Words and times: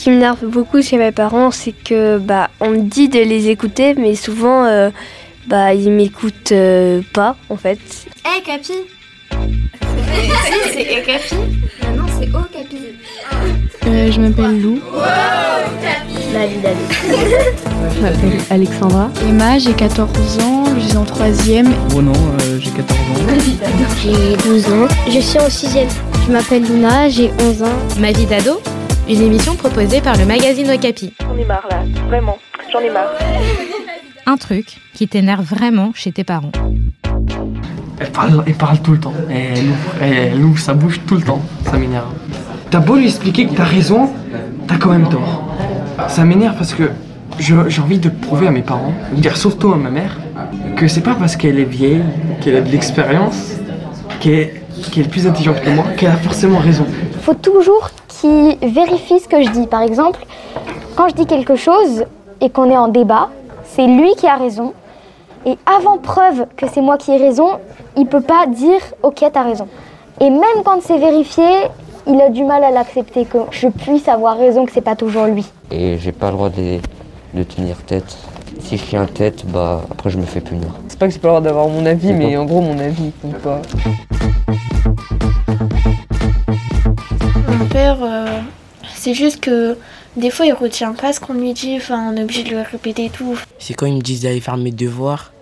qui 0.00 0.08
m'énerve 0.08 0.46
beaucoup 0.46 0.80
chez 0.80 0.96
mes 0.96 1.12
parents, 1.12 1.50
c'est 1.50 1.72
que 1.72 2.16
bah 2.16 2.48
on 2.60 2.70
me 2.70 2.80
dit 2.80 3.10
de 3.10 3.18
les 3.18 3.48
écouter, 3.48 3.94
mais 3.94 4.14
souvent 4.14 4.64
euh, 4.64 4.88
bah 5.46 5.74
ils 5.74 5.92
m'écoutent 5.92 6.52
euh, 6.52 7.02
pas 7.12 7.36
en 7.50 7.56
fait. 7.56 7.78
Hé 8.24 8.38
hey, 8.38 8.42
Capi 8.42 8.72
C'est 10.72 11.04
Capi? 11.04 11.34
Non, 11.94 12.04
c'est 12.18 12.28
Oh 12.34 12.46
Capi. 12.50 12.78
Euh, 13.86 14.10
je 14.10 14.20
m'appelle 14.20 14.62
Lou. 14.62 14.80
Wow, 14.90 15.02
Capi 15.82 16.32
La 16.32 16.46
vie 16.46 16.54
je 17.94 18.00
m'appelle 18.00 18.40
Alexandra. 18.48 19.10
Emma, 19.28 19.58
j'ai 19.58 19.74
14 19.74 20.38
ans, 20.40 20.64
je 20.76 20.80
suis 20.80 20.96
en 20.96 21.04
3ème. 21.04 21.72
Bruno, 21.90 22.12
euh, 22.12 22.58
j'ai 22.58 22.70
14 22.70 22.98
ans. 22.98 23.14
J'ai 24.02 24.36
12 24.48 24.66
ans, 24.72 24.88
je 25.08 25.20
suis 25.20 25.38
en 25.38 25.48
6ème. 25.48 25.88
Je 26.26 26.32
m'appelle 26.32 26.62
Luna, 26.62 27.10
j'ai 27.10 27.30
11 27.38 27.64
ans. 27.64 27.98
Ma 27.98 28.12
vie 28.12 28.24
d'ado? 28.24 28.62
Une 29.10 29.22
émission 29.22 29.56
proposée 29.56 30.00
par 30.00 30.16
le 30.16 30.24
magazine 30.24 30.70
Okapi. 30.70 31.12
J'en 31.20 31.36
ai 31.36 31.44
marre 31.44 31.66
là, 31.68 31.82
vraiment, 32.06 32.38
j'en 32.72 32.78
ai 32.78 32.90
marre. 32.90 33.10
Un 34.24 34.36
truc 34.36 34.76
qui 34.94 35.08
t'énerve 35.08 35.44
vraiment 35.44 35.90
chez 35.96 36.12
tes 36.12 36.22
parents. 36.22 36.52
Elle 37.98 38.12
parle, 38.12 38.44
elle 38.46 38.54
parle 38.54 38.78
tout 38.78 38.92
le 38.92 39.00
temps. 39.00 39.12
Elle 39.28 39.66
ouvre, 39.66 39.94
elle 40.00 40.44
ouvre, 40.44 40.60
ça 40.60 40.74
bouge 40.74 41.00
tout 41.08 41.16
le 41.16 41.22
temps. 41.22 41.42
Ça 41.64 41.76
m'énerve. 41.76 42.06
T'as 42.70 42.78
beau 42.78 42.94
lui 42.94 43.06
expliquer 43.06 43.48
que 43.48 43.54
t'as 43.54 43.64
raison, 43.64 44.12
t'as 44.68 44.76
quand 44.76 44.90
même 44.90 45.08
tort. 45.08 45.56
Ça 46.06 46.24
m'énerve 46.24 46.54
parce 46.56 46.72
que 46.74 46.90
j'ai 47.40 47.80
envie 47.82 47.98
de 47.98 48.10
prouver 48.10 48.46
à 48.46 48.52
mes 48.52 48.62
parents, 48.62 48.94
dire 49.10 49.36
surtout 49.36 49.72
à 49.72 49.76
ma 49.76 49.90
mère, 49.90 50.20
que 50.76 50.86
c'est 50.86 51.00
pas 51.00 51.16
parce 51.16 51.34
qu'elle 51.34 51.58
est 51.58 51.64
vieille, 51.64 52.04
qu'elle 52.40 52.54
a 52.54 52.60
de 52.60 52.70
l'expérience, 52.70 53.56
qu'elle 54.20 54.59
est, 54.80 54.90
qu 54.90 55.00
est 55.00 55.08
plus 55.08 55.26
intelligente 55.26 55.60
que 55.60 55.70
moi, 55.70 55.84
qu'elle 55.96 56.10
a 56.10 56.16
forcément 56.16 56.58
raison. 56.58 56.84
Il 57.12 57.20
faut 57.20 57.34
toujours 57.34 57.90
qu'il 58.08 58.56
vérifie 58.62 59.20
ce 59.20 59.28
que 59.28 59.42
je 59.42 59.50
dis. 59.50 59.66
Par 59.66 59.82
exemple, 59.82 60.24
quand 60.96 61.08
je 61.08 61.14
dis 61.14 61.26
quelque 61.26 61.56
chose 61.56 62.04
et 62.40 62.50
qu'on 62.50 62.70
est 62.70 62.76
en 62.76 62.88
débat, 62.88 63.28
c'est 63.64 63.86
lui 63.86 64.14
qui 64.16 64.26
a 64.26 64.36
raison. 64.36 64.72
Et 65.46 65.56
avant 65.64 65.98
preuve 65.98 66.46
que 66.56 66.66
c'est 66.70 66.82
moi 66.82 66.98
qui 66.98 67.12
ai 67.12 67.16
raison, 67.16 67.52
il 67.96 68.06
peut 68.06 68.20
pas 68.20 68.46
dire 68.46 68.80
ok 69.02 69.24
t'as 69.32 69.42
raison. 69.42 69.68
Et 70.20 70.28
même 70.28 70.62
quand 70.64 70.82
c'est 70.82 70.98
vérifié, 70.98 71.44
il 72.06 72.20
a 72.20 72.28
du 72.28 72.44
mal 72.44 72.62
à 72.62 72.70
l'accepter 72.70 73.24
que 73.24 73.38
je 73.50 73.68
puisse 73.68 74.06
avoir 74.08 74.36
raison, 74.36 74.66
que 74.66 74.72
c'est 74.72 74.82
pas 74.82 74.96
toujours 74.96 75.26
lui. 75.26 75.46
Et 75.70 75.96
j'ai 75.96 76.12
pas 76.12 76.26
le 76.30 76.36
droit 76.36 76.50
de, 76.50 76.78
de, 77.32 77.42
tenir 77.42 77.76
tête. 77.86 78.18
Si 78.60 78.76
je 78.76 78.84
tiens 78.84 79.06
tête, 79.06 79.46
bah 79.46 79.82
après 79.90 80.10
je 80.10 80.18
me 80.18 80.24
fais 80.24 80.40
punir. 80.40 80.68
C'est 80.88 80.98
pas 80.98 81.06
que 81.06 81.14
j'ai 81.14 81.18
pas 81.18 81.28
le 81.28 81.32
droit 81.32 81.40
d'avoir 81.40 81.68
mon 81.68 81.86
avis, 81.86 82.12
mais 82.12 82.36
en 82.36 82.44
gros 82.44 82.60
mon 82.60 82.78
avis 82.78 83.12
compte 83.22 83.38
pas. 83.38 83.62
Mon 87.48 87.66
père, 87.66 87.98
euh, 88.02 88.40
c'est 88.94 89.14
juste 89.14 89.40
que 89.40 89.76
des 90.16 90.30
fois 90.30 90.46
il 90.46 90.52
retient 90.52 90.92
pas 90.92 91.12
ce 91.12 91.20
qu'on 91.20 91.34
lui 91.34 91.52
dit, 91.52 91.76
enfin 91.76 92.12
on 92.12 92.16
est 92.16 92.22
obligé 92.22 92.44
de 92.44 92.50
le 92.50 92.62
répéter 92.62 93.06
et 93.06 93.10
tout. 93.10 93.38
C'est 93.58 93.74
quand 93.74 93.86
ils 93.86 93.96
me 93.96 94.00
disent 94.00 94.22
d'aller 94.22 94.40
faire 94.40 94.56
mes 94.56 94.72
devoirs 94.72 95.32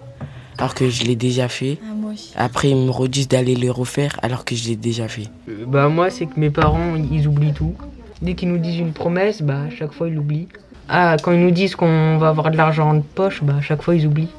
alors 0.59 0.75
que 0.75 0.91
je 0.91 1.05
l'ai 1.05 1.17
déjà 1.17 1.49
fait. 1.49 1.79
Ah, 1.83 1.95
moi 1.95 2.13
aussi. 2.13 2.33
Après, 2.37 2.71
ils 2.71 2.77
me 2.77 2.91
redisent 2.91 3.29
d'aller 3.29 3.55
les 3.55 3.71
refaire 3.71 4.19
alors 4.23 4.45
que 4.45 4.57
je 4.57 4.69
l'ai 4.69 4.77
déjà 4.77 5.07
fait. 5.07 5.29
Euh, 5.49 5.65
bah 5.67 5.89
moi, 5.89 6.11
c'est 6.11 6.27
que 6.27 6.39
mes 6.39 6.51
parents, 6.51 6.97
ils 6.97 7.27
oublient 7.29 7.53
tout. 7.53 7.75
Dès 8.21 8.35
qu'ils 8.35 8.49
nous 8.49 8.59
disent 8.59 8.81
une 8.81 8.93
promesse, 8.93 9.41
bah 9.43 9.63
à 9.69 9.71
chaque 9.71 9.93
fois 9.93 10.09
ils 10.09 10.15
l'oublient. 10.15 10.49
Ah, 10.89 11.17
quand 11.23 11.31
ils 11.31 11.41
nous 11.41 11.53
disent 11.53 11.77
qu'on 11.77 12.19
va 12.19 12.29
avoir 12.29 12.51
de 12.51 12.57
l'argent 12.57 12.91
en 12.91 13.01
poche, 13.01 13.45
bah 13.45 13.55
à 13.59 13.61
chaque 13.61 13.83
fois 13.83 13.95
ils 13.95 14.07
oublient. 14.07 14.31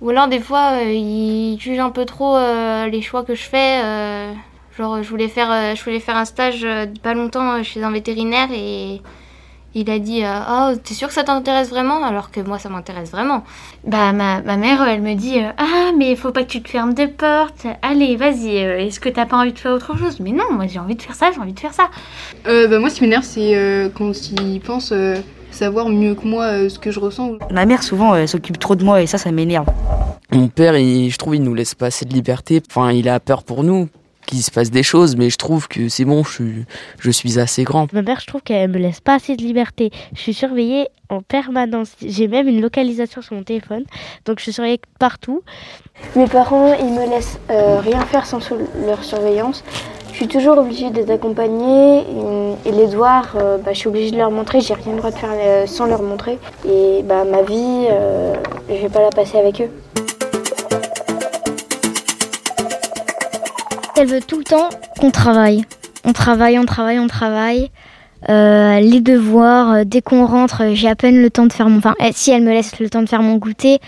Ou 0.00 0.10
alors 0.10 0.26
des 0.26 0.40
fois, 0.40 0.80
euh, 0.80 0.92
ils 0.92 1.58
jugent 1.60 1.78
un 1.78 1.90
peu 1.90 2.04
trop 2.04 2.36
euh, 2.36 2.88
les 2.88 3.02
choix 3.02 3.22
que 3.22 3.34
je 3.36 3.42
fais. 3.42 3.80
Euh, 4.78 4.82
genre, 4.82 5.02
je 5.02 5.08
voulais 5.08 5.28
faire, 5.28 5.76
je 5.76 5.84
voulais 5.84 6.00
faire 6.00 6.16
un 6.16 6.24
stage 6.24 6.66
pas 7.02 7.14
longtemps 7.14 7.62
chez 7.62 7.82
un 7.82 7.90
vétérinaire 7.90 8.48
et 8.52 9.00
il 9.74 9.90
a 9.90 9.98
dit 9.98 10.22
Oh, 10.24 10.72
t'es 10.82 10.94
sûr 10.94 11.08
que 11.08 11.14
ça 11.14 11.24
t'intéresse 11.24 11.70
vraiment? 11.70 12.02
Alors 12.04 12.30
que 12.30 12.40
moi, 12.40 12.58
ça 12.58 12.68
m'intéresse 12.68 13.10
vraiment. 13.10 13.44
Bah, 13.84 14.12
ma, 14.12 14.40
ma, 14.42 14.56
mère, 14.56 14.82
elle 14.86 15.02
me 15.02 15.14
dit 15.14 15.38
Ah, 15.58 15.92
mais 15.96 16.16
faut 16.16 16.32
pas 16.32 16.42
que 16.42 16.48
tu 16.48 16.62
te 16.62 16.68
fermes 16.68 16.94
de 16.94 17.06
porte. 17.06 17.66
Allez, 17.82 18.16
vas-y, 18.16 18.56
est-ce 18.56 19.00
que 19.00 19.08
t'as 19.08 19.26
pas 19.26 19.36
envie 19.36 19.52
de 19.52 19.58
faire 19.58 19.72
autre 19.72 19.96
chose? 19.96 20.20
Mais 20.20 20.32
non, 20.32 20.52
moi, 20.52 20.66
j'ai 20.66 20.78
envie 20.78 20.96
de 20.96 21.02
faire 21.02 21.14
ça, 21.14 21.30
j'ai 21.32 21.40
envie 21.40 21.52
de 21.52 21.60
faire 21.60 21.74
ça. 21.74 21.90
Euh, 22.46 22.68
bah, 22.68 22.78
moi, 22.78 22.90
ce 22.90 22.96
qui 22.96 23.02
m'énerve, 23.02 23.24
c'est 23.24 23.56
euh, 23.56 23.88
quand 23.92 24.12
ils 24.30 24.60
pensent 24.60 24.92
euh, 24.92 25.16
savoir 25.50 25.88
mieux 25.88 26.14
que 26.14 26.26
moi 26.26 26.68
ce 26.68 26.78
que 26.78 26.90
je 26.90 27.00
ressens. 27.00 27.32
Ma 27.50 27.66
mère, 27.66 27.82
souvent, 27.82 28.14
elle 28.14 28.28
s'occupe 28.28 28.58
trop 28.58 28.74
de 28.74 28.84
moi 28.84 29.02
et 29.02 29.06
ça, 29.06 29.18
ça 29.18 29.30
m'énerve. 29.32 29.66
Mon 30.30 30.48
père, 30.48 30.76
il, 30.76 31.10
je 31.10 31.16
trouve, 31.16 31.36
il 31.36 31.42
nous 31.42 31.54
laisse 31.54 31.74
pas 31.74 31.86
assez 31.86 32.04
de 32.04 32.12
liberté. 32.12 32.62
Enfin, 32.70 32.92
il 32.92 33.08
a 33.08 33.18
peur 33.18 33.42
pour 33.44 33.64
nous 33.64 33.88
qu'il 34.28 34.42
se 34.42 34.50
passe 34.50 34.70
des 34.70 34.82
choses, 34.82 35.16
mais 35.16 35.30
je 35.30 35.38
trouve 35.38 35.68
que 35.68 35.88
c'est 35.88 36.04
bon, 36.04 36.22
je 36.22 36.32
suis, 36.32 36.64
je 37.00 37.10
suis 37.10 37.40
assez 37.40 37.64
grand. 37.64 37.92
Ma 37.92 38.02
mère, 38.02 38.20
je 38.20 38.26
trouve 38.26 38.42
qu'elle 38.42 38.70
me 38.70 38.78
laisse 38.78 39.00
pas 39.00 39.14
assez 39.14 39.36
de 39.36 39.42
liberté. 39.42 39.90
Je 40.14 40.20
suis 40.20 40.34
surveillée 40.34 40.88
en 41.08 41.22
permanence. 41.22 41.92
J'ai 42.04 42.28
même 42.28 42.46
une 42.46 42.60
localisation 42.60 43.22
sur 43.22 43.34
mon 43.34 43.42
téléphone, 43.42 43.84
donc 44.26 44.38
je 44.38 44.44
suis 44.44 44.52
surveillée 44.52 44.80
partout. 44.98 45.42
Mes 46.14 46.26
parents, 46.26 46.74
ils 46.74 46.92
me 46.92 47.08
laissent 47.08 47.40
euh, 47.50 47.80
rien 47.80 48.00
faire 48.02 48.26
sans 48.26 48.40
leur 48.86 49.02
surveillance. 49.02 49.64
Je 50.10 50.24
suis 50.24 50.28
toujours 50.28 50.58
obligée 50.58 50.90
d'être 50.90 51.10
accompagnée 51.10 52.00
et, 52.00 52.68
et 52.68 52.72
les 52.72 52.88
devoirs, 52.88 53.34
euh, 53.36 53.56
bah, 53.56 53.72
je 53.72 53.78
suis 53.78 53.88
obligée 53.88 54.10
de 54.10 54.16
leur 54.16 54.32
montrer. 54.32 54.60
J'ai 54.60 54.74
rien 54.74 54.92
le 54.92 54.98
droit 54.98 55.12
de 55.12 55.16
faire 55.16 55.30
euh, 55.32 55.66
sans 55.66 55.86
leur 55.86 56.02
montrer. 56.02 56.38
Et 56.68 57.02
bah, 57.04 57.24
ma 57.24 57.42
vie, 57.42 57.86
euh, 57.88 58.34
je 58.68 58.74
vais 58.74 58.88
pas 58.88 59.02
la 59.02 59.10
passer 59.10 59.38
avec 59.38 59.60
eux. 59.60 59.70
Elle 64.00 64.06
veut 64.06 64.20
tout 64.20 64.38
le 64.38 64.44
temps 64.44 64.68
qu'on 65.00 65.10
travaille. 65.10 65.64
On 66.04 66.12
travaille, 66.12 66.56
on 66.56 66.64
travaille, 66.64 67.00
on 67.00 67.08
travaille. 67.08 67.68
Euh, 68.28 68.78
les 68.78 69.00
devoirs, 69.00 69.72
euh, 69.72 69.82
dès 69.84 70.02
qu'on 70.02 70.24
rentre, 70.24 70.72
j'ai 70.74 70.88
à 70.88 70.94
peine 70.94 71.20
le 71.20 71.30
temps 71.30 71.46
de 71.46 71.52
faire 71.52 71.68
mon... 71.68 71.78
Enfin, 71.78 71.96
si 72.12 72.30
elle 72.30 72.44
me 72.44 72.52
laisse 72.52 72.78
le 72.78 72.88
temps 72.88 73.02
de 73.02 73.08
faire 73.08 73.22
mon 73.22 73.38
goûter, 73.38 73.80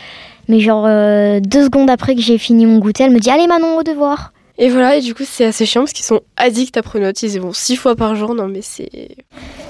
mais 0.48 0.58
genre 0.58 0.84
euh, 0.88 1.38
deux 1.38 1.62
secondes 1.62 1.88
après 1.88 2.16
que 2.16 2.22
j'ai 2.22 2.38
fini 2.38 2.66
mon 2.66 2.78
goûter, 2.78 3.04
elle 3.04 3.12
me 3.12 3.20
dit 3.20 3.30
«Allez 3.30 3.46
Manon, 3.46 3.76
au 3.76 3.82
devoir!» 3.84 4.32
Et 4.58 4.68
voilà, 4.68 4.96
et 4.96 5.00
du 5.00 5.14
coup 5.14 5.22
c'est 5.24 5.44
assez 5.44 5.64
chiant 5.64 5.82
parce 5.82 5.92
qu'ils 5.92 6.04
sont 6.04 6.20
addicts 6.36 6.76
à 6.76 6.82
Pronote, 6.82 7.22
ils 7.22 7.34
y 7.34 7.38
vont 7.38 7.52
six 7.52 7.76
fois 7.76 7.94
par 7.94 8.16
jour, 8.16 8.34
non 8.34 8.48
mais 8.48 8.62
c'est... 8.62 9.16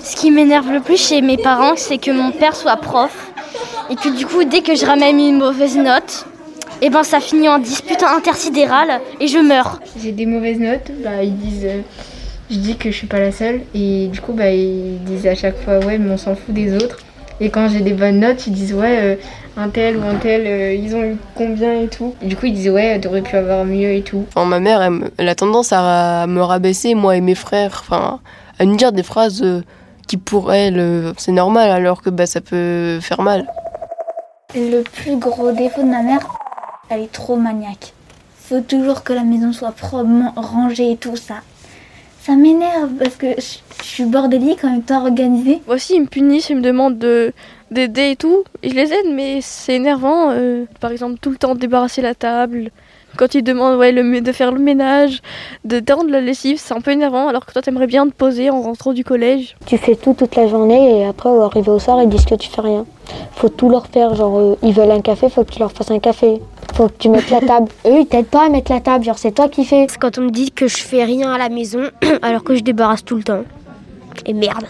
Ce 0.02 0.16
qui 0.16 0.30
m'énerve 0.30 0.72
le 0.72 0.80
plus 0.80 0.96
chez 0.96 1.20
mes 1.20 1.36
parents, 1.36 1.74
c'est 1.76 1.98
que 1.98 2.10
mon 2.10 2.32
père 2.32 2.56
soit 2.56 2.76
prof, 2.76 3.30
et 3.90 3.94
que 3.94 4.08
du 4.16 4.24
coup, 4.24 4.42
dès 4.44 4.62
que 4.62 4.74
je 4.74 4.86
ramène 4.86 5.20
une 5.20 5.38
mauvaise 5.38 5.76
note, 5.76 6.26
et 6.82 6.86
eh 6.86 6.90
ben 6.90 7.02
ça 7.02 7.20
finit 7.20 7.48
en 7.48 7.58
dispute 7.58 8.02
intersidérale 8.02 9.00
et 9.20 9.26
je 9.26 9.36
meurs. 9.36 9.80
J'ai 10.02 10.12
des 10.12 10.24
mauvaises 10.24 10.58
notes, 10.58 10.90
bah 11.04 11.22
ils 11.22 11.36
disent 11.36 11.66
euh, 11.66 11.80
je 12.50 12.56
dis 12.56 12.76
que 12.76 12.90
je 12.90 12.96
suis 12.96 13.06
pas 13.06 13.20
la 13.20 13.32
seule 13.32 13.60
et 13.74 14.08
du 14.08 14.18
coup 14.20 14.32
bah 14.32 14.50
ils 14.50 14.98
disent 15.04 15.26
à 15.26 15.34
chaque 15.34 15.58
fois 15.62 15.78
ouais 15.80 15.98
mais 15.98 16.10
on 16.10 16.16
s'en 16.16 16.34
fout 16.34 16.54
des 16.54 16.74
autres. 16.74 16.98
Et 17.42 17.48
quand 17.48 17.68
j'ai 17.68 17.80
des 17.80 17.92
bonnes 17.92 18.20
notes, 18.20 18.46
ils 18.46 18.54
disent 18.54 18.72
ouais 18.72 18.98
euh, 18.98 19.16
un 19.58 19.68
tel 19.68 19.98
ou 19.98 20.02
un 20.02 20.14
tel 20.14 20.46
euh, 20.46 20.72
ils 20.72 20.96
ont 20.96 21.02
eu 21.02 21.16
combien 21.34 21.82
et 21.82 21.88
tout. 21.88 22.14
Et 22.22 22.26
du 22.26 22.36
coup 22.36 22.46
ils 22.46 22.54
disent 22.54 22.70
ouais 22.70 22.98
t'aurais 22.98 23.22
pu 23.22 23.36
avoir 23.36 23.66
mieux 23.66 23.92
et 23.92 24.02
tout. 24.02 24.24
Enfin, 24.34 24.46
ma 24.46 24.58
mère 24.58 24.80
elle, 24.80 25.10
elle, 25.18 25.28
a 25.28 25.34
tendance 25.34 25.74
à 25.74 26.26
me 26.26 26.40
rabaisser 26.40 26.94
moi 26.94 27.14
et 27.14 27.20
mes 27.20 27.34
frères, 27.34 27.82
enfin 27.86 28.20
à 28.58 28.64
nous 28.64 28.76
dire 28.76 28.92
des 28.92 29.02
phrases 29.02 29.42
euh, 29.42 29.62
qui 30.08 30.16
pour 30.16 30.50
elle 30.50 31.12
c'est 31.18 31.32
normal 31.32 31.70
alors 31.70 32.00
que 32.00 32.08
bah 32.08 32.24
ça 32.24 32.40
peut 32.40 33.00
faire 33.02 33.20
mal. 33.20 33.46
Le 34.54 34.82
plus 34.82 35.16
gros 35.16 35.52
défaut 35.52 35.82
de 35.82 35.86
ma 35.86 36.02
mère, 36.02 36.26
elle 36.90 37.02
est 37.02 37.12
trop 37.12 37.36
maniaque. 37.36 37.94
Faut 38.36 38.60
toujours 38.60 39.04
que 39.04 39.12
la 39.12 39.22
maison 39.22 39.52
soit 39.52 39.72
probablement 39.72 40.32
rangée 40.36 40.92
et 40.92 40.96
tout 40.96 41.16
ça. 41.16 41.36
Ça 42.22 42.34
m'énerve 42.34 42.90
parce 42.98 43.16
que 43.16 43.28
je, 43.38 43.84
suis 43.84 44.04
bordélique 44.04 44.62
en 44.64 44.72
même 44.72 44.82
temps 44.82 45.00
organisée. 45.00 45.62
Aussi, 45.66 45.94
ils 45.94 46.02
me 46.02 46.06
punissent, 46.06 46.50
ils 46.50 46.56
me 46.56 46.60
demandent 46.60 46.98
de, 46.98 47.32
d'aider 47.70 48.10
et 48.10 48.16
tout. 48.16 48.44
Et 48.62 48.68
je 48.68 48.74
les 48.74 48.92
aide, 48.92 49.14
mais 49.14 49.40
c'est 49.40 49.76
énervant. 49.76 50.30
Euh, 50.30 50.66
par 50.80 50.90
exemple, 50.90 51.18
tout 51.20 51.30
le 51.30 51.36
temps 51.36 51.54
débarrasser 51.54 52.02
la 52.02 52.14
table. 52.14 52.70
Quand 53.16 53.34
ils 53.34 53.42
demandent 53.42 53.78
ouais, 53.78 53.92
le, 53.92 54.20
de 54.20 54.32
faire 54.32 54.52
le 54.52 54.60
ménage, 54.60 55.20
de 55.64 55.80
tendre 55.80 56.10
la 56.10 56.20
lessive, 56.20 56.58
c'est 56.58 56.74
un 56.74 56.80
peu 56.80 56.92
énervant. 56.92 57.28
Alors 57.28 57.46
que 57.46 57.52
toi, 57.52 57.62
t'aimerais 57.62 57.86
bien 57.86 58.06
te 58.06 58.12
poser 58.12 58.50
en 58.50 58.62
rentrant 58.62 58.92
du 58.92 59.04
collège. 59.04 59.56
Tu 59.66 59.78
fais 59.78 59.96
tout 59.96 60.14
toute 60.14 60.36
la 60.36 60.46
journée 60.46 61.00
et 61.00 61.04
après, 61.04 61.28
arriver 61.28 61.70
au 61.70 61.78
soir, 61.78 62.02
ils 62.02 62.08
disent 62.08 62.24
que 62.24 62.34
tu 62.34 62.48
fais 62.48 62.60
rien. 62.60 62.86
Faut 63.32 63.48
tout 63.48 63.68
leur 63.68 63.86
faire. 63.86 64.14
Genre, 64.14 64.38
euh, 64.38 64.58
ils 64.62 64.72
veulent 64.72 64.90
un 64.90 65.00
café, 65.00 65.28
faut 65.28 65.44
que 65.44 65.52
tu 65.52 65.58
leur 65.58 65.72
fasses 65.72 65.90
un 65.90 65.98
café. 65.98 66.40
Faut 66.74 66.88
que 66.88 66.94
tu 66.98 67.08
mettes 67.08 67.30
la 67.30 67.40
table. 67.40 67.68
Eux, 67.86 68.00
ils 68.00 68.06
t'aident 68.06 68.26
pas 68.26 68.46
à 68.46 68.48
mettre 68.48 68.72
la 68.72 68.80
table. 68.80 69.04
Genre, 69.04 69.18
c'est 69.18 69.32
toi 69.32 69.48
qui 69.48 69.64
fais. 69.64 69.86
C'est 69.88 69.98
quand 69.98 70.18
on 70.18 70.22
me 70.22 70.30
dit 70.30 70.50
que 70.50 70.68
je 70.68 70.78
fais 70.78 71.04
rien 71.04 71.32
à 71.32 71.38
la 71.38 71.48
maison 71.48 71.82
alors 72.22 72.44
que 72.44 72.54
je 72.54 72.60
débarrasse 72.60 73.04
tout 73.04 73.16
le 73.16 73.22
temps. 73.22 73.42
Et 74.26 74.32
merde. 74.32 74.66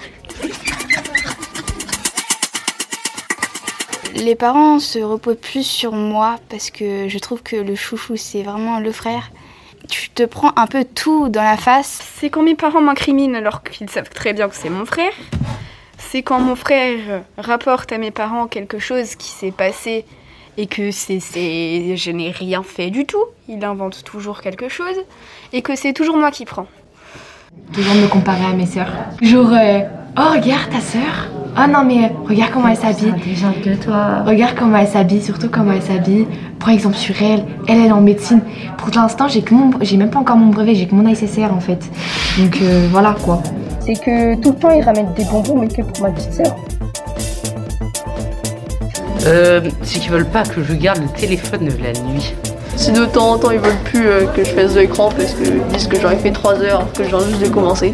Les 4.14 4.34
parents 4.34 4.78
se 4.78 4.98
reposent 4.98 5.36
plus 5.40 5.64
sur 5.64 5.92
moi 5.92 6.36
parce 6.48 6.70
que 6.70 7.08
je 7.08 7.18
trouve 7.18 7.42
que 7.42 7.56
le 7.56 7.74
chouchou, 7.74 8.16
c'est 8.16 8.42
vraiment 8.42 8.80
le 8.80 8.92
frère. 8.92 9.30
Tu 9.88 10.10
te 10.10 10.24
prends 10.24 10.52
un 10.56 10.66
peu 10.66 10.84
tout 10.84 11.28
dans 11.28 11.42
la 11.42 11.56
face. 11.56 12.00
C'est 12.16 12.30
quand 12.30 12.42
mes 12.42 12.54
parents 12.54 12.80
m'incriminent 12.80 13.36
alors 13.36 13.62
qu'ils 13.62 13.88
savent 13.88 14.10
très 14.10 14.32
bien 14.32 14.48
que 14.48 14.56
c'est 14.56 14.70
mon 14.70 14.84
frère. 14.84 15.12
C'est 15.98 16.22
quand 16.22 16.40
mon 16.40 16.56
frère 16.56 17.22
rapporte 17.38 17.92
à 17.92 17.98
mes 17.98 18.10
parents 18.10 18.46
quelque 18.46 18.78
chose 18.78 19.14
qui 19.14 19.28
s'est 19.28 19.52
passé 19.52 20.04
et 20.56 20.66
que 20.66 20.90
c'est, 20.90 21.20
c'est, 21.20 21.96
je 21.96 22.10
n'ai 22.10 22.30
rien 22.30 22.62
fait 22.62 22.90
du 22.90 23.06
tout. 23.06 23.24
Il 23.48 23.64
invente 23.64 24.04
toujours 24.04 24.40
quelque 24.40 24.68
chose 24.68 24.96
et 25.52 25.62
que 25.62 25.76
c'est 25.76 25.92
toujours 25.92 26.16
moi 26.16 26.30
qui 26.30 26.44
prends. 26.44 26.66
Toujours 27.72 27.94
me 27.94 28.08
comparer 28.08 28.44
à 28.44 28.52
mes 28.52 28.66
sœurs. 28.66 28.92
Genre, 29.22 29.52
euh, 29.52 29.80
oh 30.18 30.32
regarde 30.32 30.70
ta 30.70 30.80
sœur, 30.80 31.28
Oh 31.56 31.68
non, 31.68 31.84
mais 31.84 32.12
regarde 32.28 32.52
comment 32.52 32.68
elle 32.68 32.76
s'habille. 32.76 33.12
de 33.64 33.74
toi. 33.74 34.22
Regarde 34.24 34.54
comment 34.58 34.76
elle 34.76 34.86
s'habille, 34.86 35.22
surtout 35.22 35.48
comment 35.50 35.72
elle 35.72 35.82
s'habille. 35.82 36.26
Par 36.58 36.70
exemple, 36.70 36.96
sur 36.96 37.14
elle, 37.20 37.44
elle, 37.66 37.78
elle 37.78 37.86
est 37.86 37.92
en 37.92 38.00
médecine. 38.00 38.40
Pour 38.78 38.90
l'instant, 38.94 39.28
j'ai 39.28 39.42
que 39.42 39.54
mon, 39.54 39.70
j'ai 39.80 39.96
même 39.96 40.10
pas 40.10 40.20
encore 40.20 40.36
mon 40.36 40.48
brevet, 40.48 40.74
j'ai 40.74 40.86
que 40.86 40.94
mon 40.94 41.06
ICCR 41.06 41.52
en 41.52 41.60
fait. 41.60 41.90
Donc 42.38 42.58
euh, 42.62 42.86
voilà 42.90 43.16
quoi. 43.22 43.42
C'est 43.80 43.94
que 43.94 44.36
tout 44.40 44.50
le 44.50 44.56
temps, 44.56 44.70
ils 44.70 44.82
ramènent 44.82 45.12
des 45.14 45.24
bonbons, 45.24 45.58
mais 45.58 45.68
que 45.68 45.82
pour 45.82 46.02
ma 46.02 46.10
petite 46.10 46.32
sœur. 46.34 46.54
Euh, 49.26 49.60
c'est 49.82 49.98
qu'ils 49.98 50.10
veulent 50.12 50.24
pas 50.30 50.44
que 50.44 50.62
je 50.62 50.72
garde 50.74 51.00
le 51.02 51.08
téléphone 51.08 51.68
la 51.82 51.92
nuit. 52.02 52.34
Si 52.76 52.92
de 52.92 53.04
temps 53.04 53.32
en 53.32 53.38
temps 53.38 53.50
ils 53.50 53.58
veulent 53.58 53.82
plus 53.84 54.06
euh, 54.06 54.26
que 54.34 54.42
je 54.42 54.50
fasse 54.50 54.74
de 54.74 54.80
l'écran 54.80 55.10
parce 55.14 55.34
qu'ils 55.34 55.60
disent 55.72 55.86
que 55.86 56.00
j'aurais 56.00 56.16
fait 56.16 56.30
3 56.30 56.62
heures, 56.62 56.90
que 56.92 57.04
j'ai 57.04 57.10
juste 57.10 57.42
de 57.42 57.48
commencer. 57.48 57.92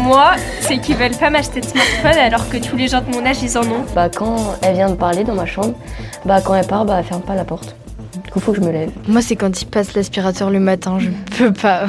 Moi, 0.00 0.32
c'est 0.60 0.78
qu'ils 0.78 0.96
veulent 0.96 1.16
pas 1.16 1.30
m'acheter 1.30 1.60
de 1.60 1.66
smartphone 1.66 2.18
alors 2.18 2.48
que 2.48 2.56
tous 2.56 2.76
les 2.76 2.88
gens 2.88 3.00
de 3.00 3.10
mon 3.14 3.24
âge 3.26 3.42
ils 3.42 3.58
en 3.58 3.62
ont. 3.62 3.84
Bah 3.94 4.08
quand 4.08 4.56
elle 4.62 4.74
vient 4.74 4.88
me 4.88 4.96
parler 4.96 5.24
dans 5.24 5.34
ma 5.34 5.46
chambre, 5.46 5.74
bah 6.24 6.40
quand 6.40 6.54
elle 6.54 6.66
part, 6.66 6.84
bah 6.84 6.96
elle 6.98 7.04
ferme 7.04 7.22
pas 7.22 7.34
la 7.34 7.44
porte. 7.44 7.74
Du 8.24 8.30
coup, 8.30 8.40
faut 8.40 8.52
que 8.52 8.58
je 8.60 8.66
me 8.66 8.72
lève. 8.72 8.90
Moi, 9.06 9.22
c'est 9.22 9.36
quand 9.36 9.60
ils 9.60 9.66
passent 9.66 9.94
l'aspirateur 9.94 10.50
le 10.50 10.60
matin, 10.60 10.98
je 10.98 11.08
peux 11.38 11.52
pas. 11.52 11.86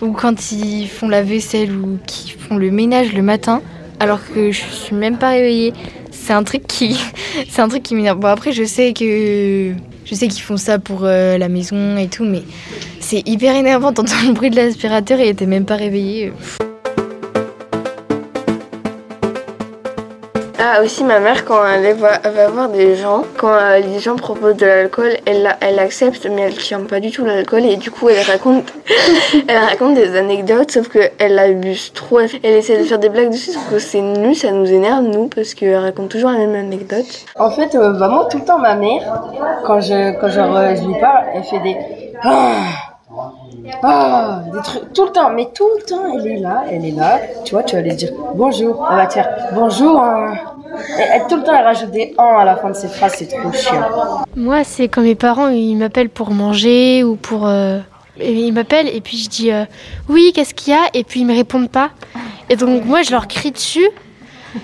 ou 0.00 0.12
quand 0.12 0.52
ils 0.52 0.88
font 0.88 1.08
la 1.08 1.22
vaisselle 1.22 1.72
ou 1.72 1.98
qu'ils 2.06 2.32
font 2.32 2.56
le 2.56 2.70
ménage 2.70 3.12
le 3.12 3.22
matin, 3.22 3.60
alors 4.00 4.20
que 4.26 4.50
je 4.50 4.62
suis 4.62 4.94
même 4.94 5.18
pas 5.18 5.30
réveillée. 5.30 5.72
C'est 6.10 6.32
un 6.32 6.44
truc 6.44 6.66
qui, 6.66 6.98
c'est 7.50 7.60
un 7.62 7.68
truc 7.68 7.82
qui 7.82 7.94
m'énerve. 7.94 8.18
Bon 8.18 8.28
après, 8.28 8.52
je 8.52 8.64
sais 8.64 8.92
que, 8.92 9.74
je 10.04 10.14
sais 10.14 10.28
qu'ils 10.28 10.42
font 10.42 10.56
ça 10.56 10.78
pour 10.78 11.00
euh, 11.04 11.38
la 11.38 11.48
maison 11.48 11.96
et 11.96 12.08
tout, 12.08 12.24
mais 12.24 12.42
c'est 13.00 13.26
hyper 13.28 13.54
énervant 13.54 13.92
d'entendre 13.92 14.26
le 14.28 14.32
bruit 14.32 14.50
de 14.50 14.56
l'aspirateur 14.56 15.20
et 15.20 15.34
t'es 15.34 15.46
même 15.46 15.64
pas 15.64 15.76
réveillée. 15.76 16.32
Ah, 20.70 20.82
aussi, 20.82 21.02
ma 21.02 21.18
mère, 21.18 21.46
quand 21.46 21.64
elle 21.66 21.94
va, 21.96 22.18
voir 22.48 22.68
des 22.68 22.94
gens, 22.94 23.22
quand 23.38 23.54
euh, 23.54 23.78
les 23.78 24.00
gens 24.00 24.16
proposent 24.16 24.56
de 24.56 24.66
l'alcool, 24.66 25.12
elle, 25.24 25.56
elle 25.62 25.78
accepte, 25.78 26.28
mais 26.30 26.42
elle 26.42 26.56
tient 26.56 26.80
pas 26.80 27.00
du 27.00 27.10
tout 27.10 27.24
l'alcool. 27.24 27.64
Et 27.64 27.76
du 27.76 27.90
coup, 27.90 28.10
elle 28.10 28.20
raconte, 28.20 28.64
elle 29.48 29.56
raconte 29.56 29.94
des 29.94 30.14
anecdotes, 30.14 30.70
sauf 30.70 30.88
qu'elle 30.88 31.38
abuse 31.38 31.92
trop. 31.94 32.20
Elle 32.20 32.52
essaie 32.52 32.76
de 32.76 32.84
faire 32.84 32.98
des 32.98 33.08
blagues 33.08 33.30
dessus, 33.30 33.52
sauf 33.52 33.70
que 33.70 33.78
c'est 33.78 34.02
nul, 34.02 34.36
ça 34.36 34.50
nous 34.50 34.70
énerve, 34.70 35.04
nous, 35.04 35.28
parce 35.28 35.54
qu'elle 35.54 35.76
raconte 35.76 36.10
toujours 36.10 36.30
la 36.32 36.38
même 36.38 36.54
anecdote. 36.54 37.06
En 37.36 37.50
fait, 37.50 37.74
euh, 37.74 37.92
bah, 37.92 38.28
tout 38.30 38.36
le 38.38 38.44
temps, 38.44 38.58
ma 38.58 38.74
mère, 38.74 39.22
quand 39.64 39.80
je, 39.80 40.20
quand 40.20 40.26
euh, 40.26 40.74
je 40.76 40.86
lui 40.86 41.00
parle, 41.00 41.24
elle 41.34 41.44
fait 41.44 41.60
des. 41.60 41.76
Ah 42.22 42.52
Ah 43.82 44.40
Des 44.52 44.60
trucs. 44.60 44.92
Tout 44.92 45.04
le 45.06 45.12
temps, 45.12 45.30
mais 45.30 45.48
tout 45.54 45.68
le 45.78 45.82
temps, 45.84 46.02
elle 46.14 46.26
est 46.26 46.40
là, 46.40 46.64
elle 46.70 46.84
est 46.84 46.90
là. 46.90 47.20
Tu 47.44 47.54
vois, 47.54 47.62
tu 47.62 47.74
vas 47.76 47.80
lui 47.82 47.94
dire 47.94 48.10
bonjour. 48.34 48.86
Elle 48.90 48.96
va 48.96 49.06
te 49.06 49.14
faire 49.14 49.28
bonjour. 49.54 49.98
hein. 50.00 50.34
Et, 50.98 51.02
elle- 51.02 51.26
tout 51.28 51.36
le 51.36 51.42
temps, 51.42 51.54
elle 51.56 51.64
rajoute 51.64 51.90
des 51.90 52.14
en 52.18 52.38
à 52.38 52.44
la 52.44 52.56
fin 52.56 52.70
de 52.70 52.74
ses 52.76 52.88
phrases, 52.88 53.14
c'est 53.18 53.28
trop 53.28 53.52
chiant. 53.52 53.88
Moi, 54.36 54.64
c'est 54.64 54.88
quand 54.88 55.02
mes 55.02 55.14
parents 55.14 55.48
ils 55.48 55.76
m'appellent 55.76 56.10
pour 56.10 56.30
manger 56.30 57.04
ou 57.04 57.16
pour. 57.16 57.46
euh, 57.46 57.78
Ils 58.20 58.52
m'appellent 58.52 58.88
et 58.88 59.00
puis 59.00 59.16
je 59.16 59.28
dis 59.28 59.52
euh, 59.52 59.64
oui, 60.08 60.32
qu'est-ce 60.34 60.52
qu'il 60.54 60.72
y 60.72 60.76
a? 60.76 60.82
Et 60.94 61.04
puis 61.04 61.20
ils 61.20 61.26
me 61.26 61.34
répondent 61.34 61.70
pas. 61.70 61.90
Et 62.50 62.56
donc 62.56 62.84
moi, 62.84 63.02
je 63.02 63.10
leur 63.12 63.28
crie 63.28 63.52
dessus. 63.52 63.88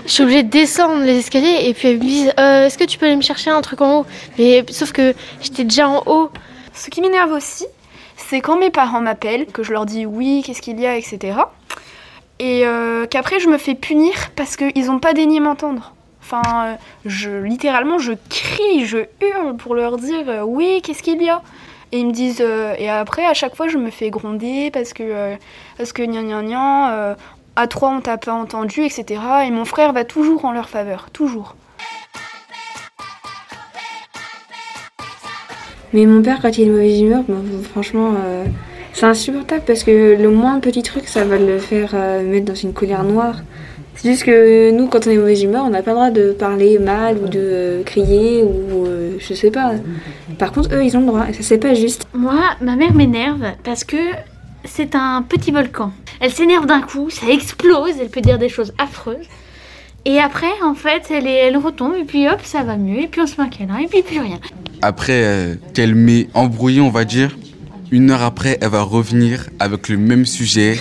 Je 0.07 0.11
suis 0.11 0.23
obligée 0.25 0.43
de 0.43 0.49
descendre 0.51 1.05
les 1.05 1.19
escaliers 1.19 1.69
et 1.69 1.75
puis 1.75 1.89
elles 1.89 1.99
me 1.99 2.03
disent 2.03 2.33
Euh, 2.41 2.67
est-ce 2.67 2.77
que 2.79 2.85
tu 2.85 2.99
peux 2.99 3.07
aller 3.07 3.17
me 3.17 3.23
chercher 3.23 3.51
un 3.51 3.61
truc 3.61 3.81
en 3.81 4.01
haut? 4.01 4.07
Mais 4.39 4.65
sauf 4.71 4.91
que 4.93 5.15
j'étais 5.41 5.63
déjà 5.65 5.89
en 5.89 6.03
haut. 6.07 6.31
Ce 6.73 6.91
qui 6.91 7.01
m'énerve 7.01 7.31
aussi, 7.33 7.67
c'est 8.17 8.41
quand 8.41 8.59
mes 8.59 8.71
parents 8.71 9.01
m'appellent, 9.01 9.47
que 9.47 9.63
je 9.63 9.73
leur 9.73 9.87
dis 9.87 10.05
oui, 10.07 10.43
qu'est-ce 10.45 10.63
qu'il 10.63 10.81
y 10.81 10.87
a, 10.87 10.97
etc. 10.97 11.39
Et 12.41 12.67
euh, 12.67 13.07
qu'après 13.07 13.39
je 13.39 13.49
me 13.49 13.59
fais 13.59 13.75
punir 13.77 14.13
parce 14.35 14.57
qu'ils 14.57 14.87
n'ont 14.87 14.99
pas 14.99 15.13
daigné 15.13 15.39
m'entendre. 15.39 15.94
Enfin, 16.25 16.43
euh, 16.49 16.75
je, 17.05 17.29
littéralement, 17.43 17.99
je 17.99 18.15
crie, 18.31 18.87
je 18.87 18.97
hurle 19.21 19.57
pour 19.59 19.75
leur 19.75 19.99
dire 19.99 20.27
euh, 20.27 20.41
oui, 20.41 20.81
qu'est-ce 20.83 21.03
qu'il 21.03 21.23
y 21.23 21.29
a? 21.29 21.43
Et 21.93 21.99
ils 21.99 22.07
me 22.07 22.13
disent, 22.13 22.41
euh, 22.41 22.75
et 22.79 22.89
après, 22.89 23.27
à 23.27 23.35
chaque 23.35 23.55
fois, 23.55 23.69
je 23.69 23.77
me 23.77 23.91
fais 23.91 24.09
gronder 24.09 24.71
parce 24.73 24.95
que, 24.95 25.03
euh, 25.03 25.37
parce 25.77 25.93
que 25.93 26.03
gna 26.03 26.23
gna 26.23 26.43
gna, 26.43 27.17
à 27.57 27.67
trois, 27.67 27.91
on 27.91 28.01
t'a 28.01 28.17
pas 28.17 28.33
entendu, 28.33 28.85
etc. 28.85 29.21
Et 29.47 29.51
mon 29.51 29.67
frère 29.67 29.93
va 29.93 30.05
toujours 30.05 30.47
en 30.47 30.53
leur 30.53 30.71
faveur, 30.71 31.11
toujours. 31.13 31.57
Mais 35.93 36.07
mon 36.07 36.23
père, 36.23 36.41
quand 36.41 36.57
il 36.57 36.63
est 36.63 36.67
de 36.69 36.71
mauvaise 36.71 37.01
humeur, 37.03 37.23
bon, 37.29 37.45
franchement, 37.71 38.15
c'est 38.95 39.05
insupportable 39.05 39.63
parce 39.67 39.85
que 39.85 40.17
le 40.19 40.31
moins 40.31 40.59
petit 40.59 40.83
truc, 40.83 41.07
ça 41.07 41.25
va 41.25 41.37
le 41.37 41.59
faire 41.59 41.95
mettre 42.23 42.47
dans 42.47 42.55
une 42.55 42.73
colère 42.73 43.05
noire. 43.05 43.43
C'est 43.97 44.11
juste 44.11 44.25
que 44.25 44.71
nous, 44.71 44.89
quand 44.89 45.07
on 45.07 45.11
est 45.11 45.17
mauvaise 45.17 45.43
humeur, 45.43 45.65
on 45.65 45.71
n'a 45.71 45.83
pas 45.83 45.93
le 45.93 45.97
droit 45.97 46.11
de 46.11 46.33
parler 46.33 46.79
mal 46.79 47.19
ou 47.19 47.29
de 47.29 47.41
euh, 47.41 47.83
crier 47.85 48.43
ou 48.43 48.87
euh, 48.87 49.17
je 49.19 49.35
sais 49.35 49.51
pas. 49.51 49.73
Par 50.39 50.53
contre, 50.53 50.75
eux, 50.75 50.85
ils 50.85 50.97
ont 50.97 51.01
le 51.01 51.07
droit 51.07 51.27
et 51.29 51.33
ça, 51.33 51.43
c'est 51.43 51.59
pas 51.59 51.75
juste. 51.75 52.07
Moi, 52.13 52.41
ma 52.61 52.77
mère 52.77 52.93
m'énerve 52.95 53.45
parce 53.63 53.85
que 53.85 53.97
c'est 54.65 54.95
un 54.95 55.23
petit 55.23 55.51
volcan. 55.51 55.93
Elle 56.21 56.33
s'énerve 56.33 56.67
d'un 56.67 56.81
coup, 56.81 57.11
ça 57.11 57.27
explose, 57.29 57.93
elle 58.01 58.09
peut 58.09 58.21
dire 58.21 58.39
des 58.39 58.49
choses 58.49 58.73
affreuses. 58.79 59.27
Et 60.07 60.19
après, 60.19 60.53
en 60.63 60.75
fait, 60.75 61.05
elle, 61.11 61.27
est, 61.27 61.47
elle 61.47 61.57
retombe 61.57 61.95
et 61.95 62.05
puis 62.05 62.29
hop, 62.29 62.41
ça 62.43 62.63
va 62.63 62.77
mieux. 62.77 63.01
Et 63.01 63.07
puis 63.07 63.21
on 63.21 63.27
se 63.27 63.41
met 63.41 63.47
un 63.47 63.51
câlin 63.51 63.79
et 63.79 63.87
puis 63.87 64.03
plus 64.03 64.21
rien. 64.21 64.39
Après 64.83 65.23
euh, 65.25 65.55
qu'elle 65.73 65.95
m'ait 65.95 66.29
embrouillé, 66.35 66.81
on 66.81 66.91
va 66.91 67.05
dire, 67.05 67.37
une 67.91 68.11
heure 68.11 68.23
après, 68.23 68.59
elle 68.61 68.69
va 68.69 68.83
revenir 68.83 69.49
avec 69.61 69.89
le 69.89 69.97
même 69.97 70.27
sujet. 70.27 70.79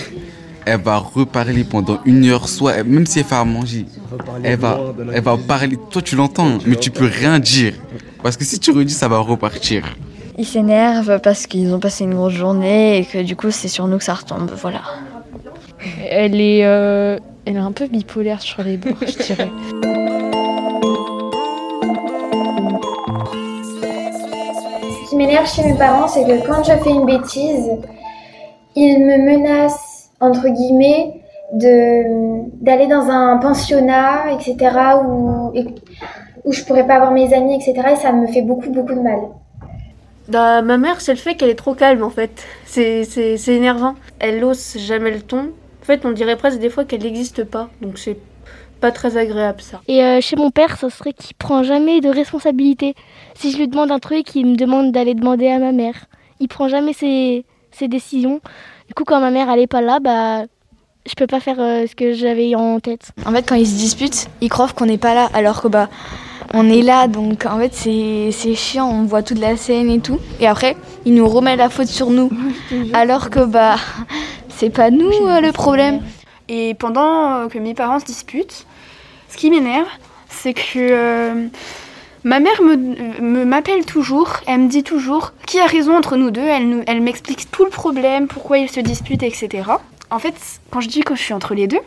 Elle 0.66 0.80
va 0.80 0.96
reparler 0.96 1.64
pendant 1.64 1.98
une 2.04 2.24
heure, 2.26 2.48
soit 2.48 2.82
même 2.84 3.06
si 3.06 3.18
elle 3.18 3.24
fait 3.24 3.34
à 3.34 3.44
manger, 3.44 3.86
elle 4.42 4.58
va, 4.58 4.80
elle 5.12 5.22
va 5.22 5.36
parler. 5.36 5.78
Toi, 5.90 6.00
tu 6.00 6.16
l'entends, 6.16 6.58
mais 6.66 6.76
tu 6.76 6.90
peux 6.90 7.06
rien 7.06 7.38
dire. 7.38 7.74
Parce 8.22 8.36
que 8.36 8.44
si 8.44 8.58
tu 8.58 8.70
redis, 8.70 8.94
ça 8.94 9.08
va 9.08 9.18
repartir. 9.18 9.84
Ils 10.38 10.46
s'énervent 10.46 11.20
parce 11.20 11.46
qu'ils 11.46 11.72
ont 11.74 11.78
passé 11.78 12.04
une 12.04 12.14
grosse 12.14 12.32
journée 12.32 12.98
et 12.98 13.04
que 13.04 13.22
du 13.22 13.36
coup 13.36 13.52
c'est 13.52 13.68
sur 13.68 13.86
nous 13.86 13.98
que 13.98 14.04
ça 14.04 14.14
retombe, 14.14 14.50
voilà. 14.60 14.80
Elle 16.10 16.40
est, 16.40 16.64
euh, 16.64 17.18
elle 17.44 17.56
est 17.56 17.60
un 17.60 17.70
peu 17.70 17.86
bipolaire 17.86 18.40
sur 18.40 18.62
les 18.64 18.76
bords, 18.76 18.94
je 19.02 19.22
dirais. 19.22 19.50
Ce 25.04 25.10
qui 25.10 25.16
m'énerve 25.16 25.46
chez 25.46 25.62
mes 25.62 25.78
parents, 25.78 26.08
c'est 26.08 26.24
que 26.24 26.44
quand 26.46 26.64
je 26.64 26.72
fais 26.82 26.90
une 26.90 27.06
bêtise, 27.06 27.70
ils 28.74 28.98
me 28.98 29.18
menacent, 29.18 29.93
entre 30.24 30.48
guillemets, 30.48 31.20
de 31.52 32.62
d'aller 32.62 32.86
dans 32.86 33.08
un 33.08 33.36
pensionnat, 33.38 34.32
etc., 34.32 34.56
où, 35.04 35.52
où 36.44 36.52
je 36.52 36.64
pourrais 36.64 36.86
pas 36.86 36.94
avoir 36.94 37.12
mes 37.12 37.32
amis, 37.34 37.54
etc., 37.54 37.88
et 37.92 37.96
ça 37.96 38.12
me 38.12 38.26
fait 38.26 38.42
beaucoup, 38.42 38.70
beaucoup 38.70 38.94
de 38.94 39.00
mal. 39.00 39.18
Bah, 40.28 40.62
ma 40.62 40.78
mère, 40.78 41.00
c'est 41.00 41.12
le 41.12 41.18
fait 41.18 41.34
qu'elle 41.34 41.50
est 41.50 41.54
trop 41.54 41.74
calme 41.74 42.02
en 42.02 42.10
fait. 42.10 42.44
C'est, 42.64 43.04
c'est, 43.04 43.36
c'est 43.36 43.54
énervant. 43.54 43.94
Elle 44.18 44.42
hausse 44.42 44.78
jamais 44.78 45.10
le 45.10 45.20
ton. 45.20 45.50
En 45.82 45.84
fait, 45.84 46.06
on 46.06 46.12
dirait 46.12 46.36
presque 46.36 46.58
des 46.58 46.70
fois 46.70 46.84
qu'elle 46.84 47.02
n'existe 47.02 47.44
pas. 47.44 47.68
Donc 47.82 47.98
c'est 47.98 48.16
pas 48.80 48.90
très 48.90 49.16
agréable 49.18 49.60
ça. 49.60 49.82
Et 49.86 50.02
euh, 50.02 50.20
chez 50.20 50.36
mon 50.36 50.50
père, 50.50 50.78
ce 50.78 50.88
serait 50.88 51.12
qu'il 51.12 51.36
prend 51.36 51.62
jamais 51.62 52.00
de 52.00 52.08
responsabilité. 52.08 52.94
Si 53.34 53.50
je 53.50 53.58
lui 53.58 53.68
demande 53.68 53.90
un 53.90 53.98
truc, 53.98 54.34
il 54.34 54.46
me 54.46 54.56
demande 54.56 54.92
d'aller 54.92 55.14
demander 55.14 55.48
à 55.48 55.58
ma 55.58 55.72
mère. 55.72 56.06
Il 56.40 56.48
prend 56.48 56.68
jamais 56.68 56.94
ses, 56.94 57.44
ses 57.70 57.88
décisions. 57.88 58.40
Du 58.88 58.94
coup, 58.94 59.04
quand 59.04 59.20
ma 59.20 59.30
mère 59.30 59.48
elle 59.50 59.60
est 59.60 59.66
pas 59.66 59.80
là, 59.80 60.00
bah 60.00 60.44
je 61.06 61.14
peux 61.14 61.26
pas 61.26 61.40
faire 61.40 61.60
euh, 61.60 61.86
ce 61.86 61.94
que 61.94 62.14
j'avais 62.14 62.54
en 62.54 62.80
tête. 62.80 63.10
En 63.26 63.32
fait, 63.32 63.46
quand 63.46 63.56
ils 63.56 63.66
se 63.66 63.76
disputent, 63.76 64.28
ils 64.40 64.48
croient 64.48 64.68
qu'on 64.68 64.86
n'est 64.86 64.98
pas 64.98 65.14
là, 65.14 65.28
alors 65.34 65.60
que 65.60 65.68
bah 65.68 65.88
on 66.52 66.68
est 66.68 66.82
là, 66.82 67.08
donc 67.08 67.46
en 67.46 67.58
fait 67.58 67.74
c'est 67.74 68.30
c'est 68.32 68.54
chiant, 68.54 68.88
on 68.88 69.04
voit 69.04 69.22
toute 69.22 69.38
la 69.38 69.56
scène 69.56 69.90
et 69.90 70.00
tout. 70.00 70.18
Et 70.40 70.46
après, 70.46 70.76
ils 71.04 71.14
nous 71.14 71.28
remettent 71.28 71.58
la 71.58 71.70
faute 71.70 71.88
sur 71.88 72.10
nous, 72.10 72.30
alors 72.92 73.30
que 73.30 73.44
bah 73.44 73.76
c'est 74.48 74.70
pas 74.70 74.90
nous 74.90 75.10
euh, 75.26 75.40
le 75.40 75.52
problème. 75.52 76.00
Et 76.48 76.74
pendant 76.74 77.34
euh, 77.34 77.48
que 77.48 77.58
mes 77.58 77.74
parents 77.74 78.00
se 78.00 78.04
disputent, 78.04 78.66
ce 79.28 79.36
qui 79.36 79.50
m'énerve, 79.50 79.88
c'est 80.28 80.54
que 80.54 80.78
euh, 80.78 81.48
ma 82.24 82.40
mère 82.40 82.60
me, 82.62 83.44
m'appelle 83.44 83.84
toujours, 83.84 84.40
elle 84.46 84.60
me 84.60 84.68
dit 84.68 84.82
toujours 84.82 85.32
qui 85.46 85.60
a 85.60 85.66
raison 85.66 85.96
entre 85.96 86.16
nous 86.16 86.30
deux, 86.30 86.40
elle, 86.40 86.82
elle 86.86 87.00
m'explique 87.02 87.50
tout 87.50 87.64
le 87.64 87.70
problème, 87.70 88.26
pourquoi 88.26 88.58
ils 88.58 88.70
se 88.70 88.80
disputent, 88.80 89.22
etc. 89.22 89.62
En 90.10 90.18
fait, 90.18 90.34
quand 90.70 90.80
je 90.80 90.88
dis 90.88 91.02
que 91.02 91.14
je 91.14 91.20
suis 91.20 91.34
entre 91.34 91.54
les 91.54 91.66
deux, 91.66 91.80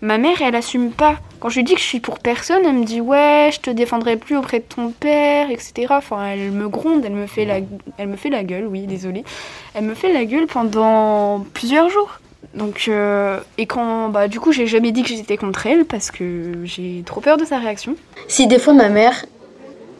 ma 0.00 0.18
mère, 0.18 0.40
elle 0.42 0.54
assume 0.54 0.90
pas. 0.90 1.16
Quand 1.40 1.48
je 1.48 1.56
lui 1.56 1.64
dis 1.64 1.74
que 1.74 1.80
je 1.80 1.86
suis 1.86 2.00
pour 2.00 2.18
personne, 2.18 2.62
elle 2.64 2.74
me 2.74 2.84
dit 2.84 3.00
ouais, 3.00 3.50
je 3.52 3.60
te 3.60 3.70
défendrai 3.70 4.16
plus 4.16 4.36
auprès 4.36 4.60
de 4.60 4.64
ton 4.64 4.90
père, 4.90 5.50
etc. 5.50 5.86
Enfin, 5.90 6.26
elle 6.26 6.50
me 6.50 6.68
gronde, 6.68 7.04
elle 7.04 7.12
me 7.12 7.26
fait 7.26 7.44
la, 7.44 7.58
elle 7.98 8.08
me 8.08 8.16
fait 8.16 8.30
la 8.30 8.44
gueule, 8.44 8.66
oui, 8.66 8.86
désolée. 8.86 9.24
Elle 9.74 9.84
me 9.84 9.94
fait 9.94 10.12
la 10.12 10.24
gueule 10.24 10.46
pendant 10.46 11.44
plusieurs 11.52 11.90
jours. 11.90 12.20
Donc, 12.54 12.86
euh, 12.88 13.40
et 13.58 13.66
quand, 13.66 14.08
bah, 14.08 14.28
du 14.28 14.40
coup, 14.40 14.52
j'ai 14.52 14.66
jamais 14.66 14.92
dit 14.92 15.02
que 15.02 15.08
j'étais 15.08 15.36
contre 15.36 15.66
elle 15.66 15.84
parce 15.84 16.10
que 16.10 16.62
j'ai 16.64 17.02
trop 17.04 17.20
peur 17.20 17.36
de 17.36 17.44
sa 17.44 17.58
réaction. 17.58 17.94
Si 18.26 18.46
des 18.46 18.58
fois 18.58 18.72
ma 18.72 18.88
mère, 18.88 19.24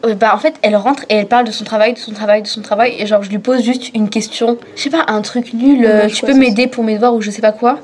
euh, 0.05 0.15
bah 0.15 0.31
en 0.33 0.37
fait 0.37 0.55
elle 0.61 0.75
rentre 0.75 1.03
et 1.09 1.15
elle 1.15 1.27
parle 1.27 1.45
de 1.45 1.51
son 1.51 1.63
travail, 1.63 1.93
de 1.93 1.97
son 1.99 2.11
travail, 2.11 2.41
de 2.41 2.47
son 2.47 2.61
travail 2.61 2.95
et 2.97 3.05
genre 3.05 3.23
je 3.23 3.29
lui 3.29 3.39
pose 3.39 3.63
juste 3.63 3.93
une 3.95 4.09
question, 4.09 4.57
je 4.75 4.81
sais 4.81 4.89
pas 4.89 5.05
un 5.07 5.21
truc 5.21 5.53
nul, 5.53 5.85
euh, 5.85 6.07
tu 6.07 6.25
peux 6.25 6.33
m'aider 6.33 6.67
pour 6.67 6.83
mes 6.83 6.95
devoirs 6.95 7.13
ou 7.13 7.21
je 7.21 7.31
sais 7.31 7.41
pas 7.41 7.51
quoi. 7.51 7.79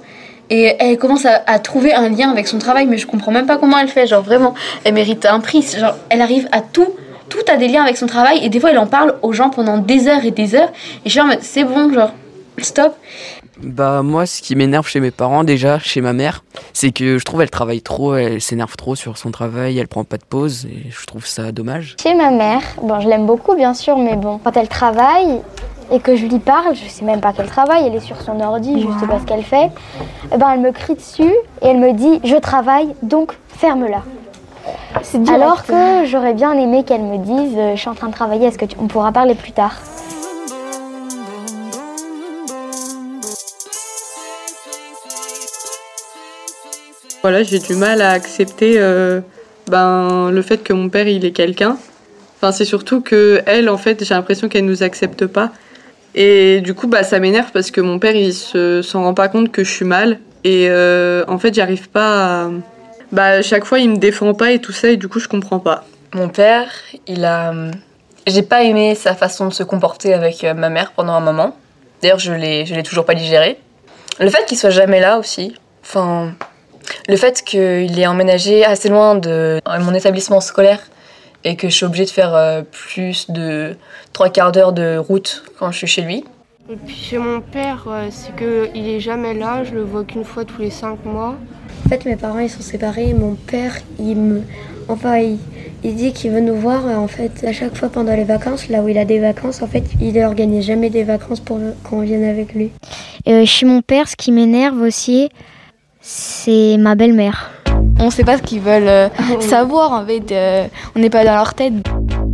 Et 0.50 0.76
elle 0.80 0.98
commence 0.98 1.26
à, 1.26 1.42
à 1.48 1.58
trouver 1.60 1.94
un 1.94 2.10
lien 2.10 2.30
avec 2.30 2.48
son 2.48 2.60
travail, 2.60 2.86
mais 2.86 2.98
je 2.98 3.08
comprends 3.08 3.32
même 3.32 3.48
pas 3.48 3.58
comment 3.58 3.80
elle 3.80 3.88
fait. 3.88 4.06
Genre 4.06 4.22
vraiment, 4.22 4.54
elle 4.84 4.94
mérite 4.94 5.26
un 5.26 5.40
prix. 5.40 5.64
Genre, 5.64 5.96
elle 6.10 6.22
arrive 6.22 6.48
à 6.52 6.62
tout, 6.62 6.90
tout 7.30 7.40
a 7.52 7.58
des 7.58 7.68
liens 7.68 7.82
avec 7.82 7.98
son 7.98 8.06
travail. 8.06 8.46
Et 8.46 8.50
des 8.50 8.60
fois, 8.60 8.70
elle 8.70 8.78
en 8.78 8.86
parle 8.86 9.16
aux 9.24 9.34
gens 9.34 9.50
pendant 9.50 9.80
des 9.80 10.08
heures 10.08 10.24
et 10.24 10.30
des 10.32 10.54
heures. 10.54 10.70
Et 11.04 11.10
je 11.10 11.10
suis 11.10 11.22
en 11.22 11.26
mode, 11.26 11.40
c'est 11.42 11.64
bon, 11.64 11.92
genre, 11.92 12.12
stop. 12.60 12.96
Bah 13.62 14.02
moi 14.04 14.26
ce 14.26 14.42
qui 14.42 14.56
m'énerve 14.56 14.88
chez 14.88 15.00
mes 15.00 15.12
parents 15.12 15.44
déjà, 15.44 15.80
chez 15.80 16.02
ma 16.02 16.12
mère, 16.14 16.44
c'est 16.74 16.92
que 16.92 17.18
je 17.18 17.24
trouve 17.24 17.42
elle 17.42 17.50
travaille 17.50 17.82
trop, 17.82 18.16
elle 18.16 18.42
s'énerve 18.42 18.76
trop 18.76 18.96
sur 18.96 19.18
son 19.18 19.32
travail, 19.32 19.78
elle 19.80 19.88
prend 19.88 20.04
pas 20.04 20.18
de 20.18 20.26
pause 20.26 20.66
et 20.66 20.90
je 20.90 21.06
trouve 21.06 21.26
ça 21.26 21.52
dommage. 21.52 21.96
Chez 22.02 22.14
ma 22.16 22.32
mère, 22.32 22.62
bon, 22.82 23.00
je 23.00 23.08
l'aime 23.08 23.26
beaucoup 23.26 23.56
bien 23.56 23.74
sûr, 23.74 23.98
mais 23.98 24.16
bon, 24.18 24.40
quand 24.44 24.58
elle 24.58 24.68
travaille 24.68 25.40
et 25.92 26.00
que 26.00 26.16
je 26.16 26.26
lui 26.26 26.40
parle, 26.40 26.76
je 26.76 26.90
sais 26.90 27.06
même 27.06 27.22
pas 27.22 27.32
qu'elle 27.32 27.48
travaille, 27.50 27.86
elle 27.88 27.96
est 27.96 28.00
sur 28.02 28.20
son 28.22 28.40
ordi, 28.42 28.82
je 28.82 29.00
sais 29.00 29.08
pas 29.08 29.20
ce 29.20 29.26
qu'elle 29.26 29.44
fait, 29.44 29.70
eh 30.34 30.38
ben 30.38 30.50
elle 30.54 30.60
me 30.62 30.72
crie 30.72 30.96
dessus 30.96 31.34
et 31.62 31.68
elle 31.68 31.78
me 31.80 31.94
dit 31.94 32.20
je 32.24 32.36
travaille, 32.36 32.88
donc 33.04 33.34
ferme-la. 33.50 34.02
Alors 35.30 35.64
que 35.66 36.06
j'aurais 36.06 36.34
bien 36.34 36.54
aimé 36.54 36.84
qu'elle 36.84 37.04
me 37.04 37.18
dise 37.18 37.54
euh, 37.58 37.76
je 37.76 37.80
suis 37.80 37.90
en 37.90 37.94
train 37.96 38.08
de 38.08 38.14
travailler, 38.14 38.48
est-ce 38.48 38.58
que 38.58 38.66
tu- 38.66 38.76
on 38.80 38.88
pourra 38.88 39.12
parler 39.12 39.36
plus 39.36 39.52
tard 39.52 39.74
Voilà, 47.26 47.42
j'ai 47.42 47.58
du 47.58 47.74
mal 47.74 48.04
à 48.04 48.12
accepter 48.12 48.76
euh, 48.78 49.20
ben, 49.68 50.30
le 50.30 50.42
fait 50.44 50.62
que 50.62 50.74
mon 50.74 50.90
père 50.90 51.08
il 51.08 51.26
est 51.26 51.32
quelqu'un. 51.32 51.76
Enfin, 52.36 52.52
c'est 52.52 52.66
surtout 52.66 53.02
que 53.02 53.42
elle, 53.48 53.68
en 53.68 53.78
fait, 53.78 54.06
j'ai 54.06 54.14
l'impression 54.14 54.48
qu'elle 54.48 54.66
nous 54.66 54.84
accepte 54.84 55.26
pas. 55.26 55.50
Et 56.14 56.62
du 56.62 56.76
coup, 56.76 56.86
bah, 56.86 57.02
ça 57.02 57.18
m'énerve 57.20 57.50
parce 57.52 57.72
que 57.72 57.82
mon 57.82 57.98
père 57.98 58.16
il 58.16 58.32
se 58.32 58.84
s'en 58.84 59.02
rend 59.02 59.16
pas 59.16 59.28
compte 59.28 59.52
que 59.52 59.64
je 59.64 59.72
suis 59.72 59.86
mal. 59.86 60.20
Et 60.44 60.68
euh, 60.70 61.26
en 61.28 61.40
fait, 61.40 61.52
j'arrive 61.56 61.90
pas 61.90 62.44
à. 62.44 62.50
Bah, 63.12 63.42
chaque 63.42 63.66
fois, 63.66 63.80
il 63.80 63.90
me 63.90 63.98
défend 63.98 64.36
pas 64.36 64.52
et 64.52 64.60
tout 64.60 64.72
ça, 64.72 64.90
et 64.90 64.96
du 64.96 65.08
coup, 65.08 65.20
je 65.20 65.28
comprends 65.28 65.58
pas. 65.58 65.84
Mon 66.14 66.30
père, 66.30 66.70
il 67.08 67.26
a. 67.26 67.52
J'ai 68.28 68.44
pas 68.44 68.62
aimé 68.62 68.94
sa 68.94 69.16
façon 69.16 69.48
de 69.48 69.54
se 69.54 69.64
comporter 69.64 70.14
avec 70.14 70.44
euh, 70.44 70.54
ma 70.54 70.70
mère 70.70 70.92
pendant 70.92 71.14
un 71.14 71.22
moment. 71.22 71.58
D'ailleurs, 72.04 72.20
je 72.20 72.34
l'ai, 72.34 72.68
je 72.68 72.76
l'ai 72.76 72.84
toujours 72.84 73.06
pas 73.06 73.16
digéré. 73.16 73.58
Le 74.20 74.30
fait 74.30 74.46
qu'il 74.46 74.60
soit 74.60 74.70
jamais 74.70 75.00
là 75.00 75.18
aussi. 75.18 75.56
Enfin, 75.82 76.36
le 77.08 77.18
fait 77.18 77.44
qu'il 77.44 78.00
ait 78.00 78.08
emménagé 78.08 78.66
assez 78.66 78.90
loin 78.90 79.16
de 79.16 79.60
mon 79.82 79.94
établissement 79.94 80.42
scolaire 80.42 80.80
et 81.46 81.56
que 81.56 81.70
je 81.70 81.76
suis 81.76 81.86
obligée 81.86 82.06
de 82.06 82.10
faire 82.10 82.36
euh, 82.36 82.64
plus 82.64 83.30
de 83.30 83.78
trois 84.14 84.30
quarts 84.30 84.52
d'heure 84.52 84.74
de 84.74 84.98
route 84.98 85.44
quand 85.60 85.72
je 85.72 85.78
suis 85.78 85.88
chez 85.88 86.02
lui. 86.02 86.26
Et 86.72 86.76
puis 86.76 86.96
chez 86.96 87.20
mon 87.20 87.40
père, 87.42 87.86
euh, 87.88 88.08
c'est 88.10 88.36
qu'il 88.36 88.90
est 88.90 89.00
jamais 89.00 89.36
là, 89.36 89.64
je 89.64 89.76
le 89.76 89.84
vois 89.84 90.04
qu'une 90.04 90.26
fois 90.26 90.44
tous 90.44 90.60
les 90.60 90.72
cinq 90.72 91.06
mois. 91.06 91.36
En 91.86 91.90
fait, 91.90 92.04
mes 92.06 92.16
parents 92.16 92.40
ils 92.40 92.50
sont 92.50 92.64
séparés. 92.64 93.14
Mon 93.14 93.36
père, 93.36 93.76
il 94.00 94.16
me, 94.16 94.42
enfin, 94.88 95.20
il, 95.20 95.38
il 95.84 95.96
dit 95.96 96.14
qu'il 96.14 96.32
veut 96.32 96.42
nous 96.42 96.56
voir. 96.56 96.86
En 96.86 97.08
fait, 97.08 97.44
à 97.44 97.54
chaque 97.54 97.78
fois 97.78 97.90
pendant 97.90 98.16
les 98.16 98.24
vacances, 98.24 98.68
là 98.70 98.82
où 98.82 98.88
il 98.90 98.98
a 98.98 99.06
des 99.06 99.20
vacances, 99.20 99.62
en 99.62 99.68
fait, 99.68 99.84
il 100.02 100.20
organise 100.24 100.66
jamais 100.66 100.90
des 100.90 101.04
vacances 101.04 101.40
pour 101.40 101.60
qu'on 101.84 102.02
vienne 102.02 102.24
avec 102.24 102.56
lui. 102.56 102.72
Euh, 103.28 103.46
chez 103.46 103.68
mon 103.68 103.84
père, 103.84 104.08
ce 104.08 104.16
qui 104.16 104.32
m'énerve 104.32 104.82
aussi, 104.82 105.30
c'est 106.06 106.78
ma 106.78 106.94
belle-mère. 106.94 107.52
On 108.00 108.12
sait 108.12 108.24
pas 108.24 108.38
ce 108.38 108.44
qu'ils 108.44 108.62
veulent 108.62 108.88
euh, 108.88 109.10
savoir 109.40 109.92
en 109.92 110.06
fait, 110.06 110.32
euh, 110.32 110.68
on 110.96 111.00
n'est 111.00 111.10
pas 111.10 111.26
dans 111.26 111.34
leur 111.34 111.56
tête. 111.56 111.74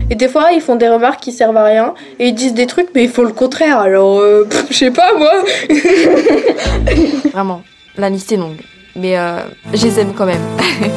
Et 0.10 0.16
des 0.16 0.28
fois, 0.28 0.52
ils 0.52 0.60
font 0.60 0.76
des 0.76 0.90
remarques 0.90 1.22
qui 1.22 1.32
servent 1.32 1.56
à 1.56 1.64
rien 1.64 1.94
et 2.20 2.28
ils 2.28 2.36
disent 2.36 2.54
des 2.54 2.68
trucs, 2.68 2.90
mais 2.94 3.06
ils 3.06 3.10
font 3.10 3.24
le 3.24 3.32
contraire. 3.32 3.80
Alors, 3.80 4.20
euh, 4.20 4.46
je 4.70 4.76
sais 4.76 4.92
pas 4.92 5.18
moi. 5.18 5.32
Vraiment, 7.32 7.62
la 7.98 8.10
liste 8.10 8.34
est 8.34 8.38
longue. 8.38 8.60
Mais 8.98 9.18
euh, 9.18 9.38
je 9.74 9.86
les 9.86 10.00
aime 10.02 10.14
quand 10.14 10.26
même. 10.26 10.42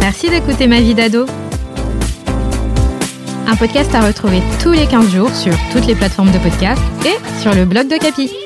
Merci 0.00 0.30
d'écouter 0.30 0.68
Ma 0.68 0.78
vie 0.78 0.94
d'ado. 0.94 1.26
Un 3.48 3.56
podcast 3.56 3.92
à 3.94 4.00
retrouver 4.00 4.40
tous 4.62 4.70
les 4.70 4.86
15 4.86 5.10
jours 5.10 5.30
sur 5.30 5.54
toutes 5.72 5.86
les 5.86 5.96
plateformes 5.96 6.30
de 6.30 6.38
podcast 6.38 6.80
et 7.04 7.16
sur 7.42 7.52
le 7.52 7.64
blog 7.64 7.88
de 7.88 7.96
Capi. 7.96 8.45